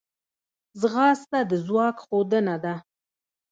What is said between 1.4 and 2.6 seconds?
د ځواک ښودنه